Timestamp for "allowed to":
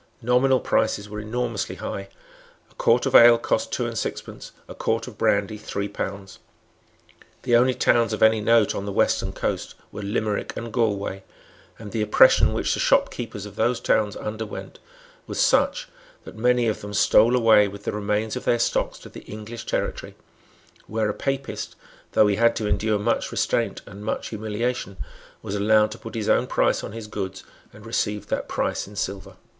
25.53-25.99